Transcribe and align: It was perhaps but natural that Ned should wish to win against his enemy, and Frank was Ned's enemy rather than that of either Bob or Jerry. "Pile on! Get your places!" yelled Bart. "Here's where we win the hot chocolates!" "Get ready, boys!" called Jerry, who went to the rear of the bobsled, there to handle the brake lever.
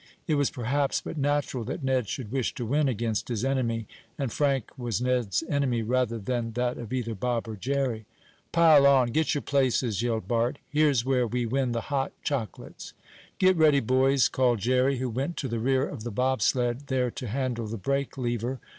It 0.25 0.33
was 0.33 0.49
perhaps 0.49 0.99
but 0.99 1.15
natural 1.15 1.63
that 1.65 1.83
Ned 1.83 2.09
should 2.09 2.31
wish 2.31 2.55
to 2.55 2.65
win 2.65 2.87
against 2.89 3.27
his 3.27 3.45
enemy, 3.45 3.85
and 4.17 4.33
Frank 4.33 4.71
was 4.75 4.99
Ned's 4.99 5.43
enemy 5.47 5.83
rather 5.83 6.17
than 6.17 6.53
that 6.53 6.79
of 6.79 6.91
either 6.91 7.13
Bob 7.13 7.47
or 7.47 7.55
Jerry. 7.55 8.07
"Pile 8.51 8.87
on! 8.87 9.09
Get 9.11 9.35
your 9.35 9.43
places!" 9.43 10.01
yelled 10.01 10.27
Bart. 10.27 10.57
"Here's 10.67 11.05
where 11.05 11.27
we 11.27 11.45
win 11.45 11.71
the 11.71 11.81
hot 11.93 12.13
chocolates!" 12.23 12.93
"Get 13.37 13.55
ready, 13.57 13.79
boys!" 13.79 14.27
called 14.27 14.57
Jerry, 14.57 14.97
who 14.97 15.07
went 15.07 15.37
to 15.37 15.47
the 15.47 15.59
rear 15.59 15.87
of 15.87 16.03
the 16.03 16.09
bobsled, 16.09 16.87
there 16.87 17.11
to 17.11 17.27
handle 17.27 17.67
the 17.67 17.77
brake 17.77 18.17
lever. 18.17 18.59